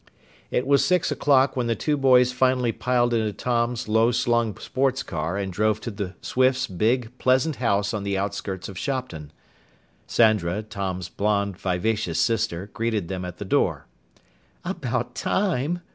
It 0.49 0.65
was 0.65 0.83
six 0.83 1.11
o'clock 1.11 1.55
when 1.55 1.67
the 1.67 1.75
two 1.75 1.95
boys 1.95 2.31
finally 2.31 2.71
piled 2.71 3.13
into 3.13 3.31
Tom's 3.31 3.87
low 3.87 4.09
slung 4.09 4.57
sports 4.57 5.03
car 5.03 5.37
and 5.37 5.53
drove 5.53 5.79
to 5.81 5.91
the 5.91 6.15
Swifts' 6.21 6.65
big, 6.65 7.15
pleasant 7.19 7.57
house 7.57 7.93
on 7.93 8.01
the 8.03 8.17
outskirts 8.17 8.67
of 8.67 8.79
Shopton. 8.79 9.31
Sandra, 10.07 10.63
Tom's 10.63 11.07
blond, 11.07 11.55
vivacious 11.55 12.19
sister, 12.19 12.71
greeted 12.73 13.09
them 13.09 13.23
at 13.23 13.37
the 13.37 13.45
door. 13.45 13.85
"About 14.65 15.13
time!" 15.13 15.81